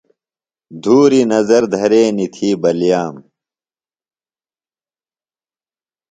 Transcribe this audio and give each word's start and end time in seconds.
دُھوری 0.83 1.21
نظر 1.33 1.61
دھرینیۡ 1.73 2.31
تھی 2.35 2.49
بلیِیم۔ 2.61 3.15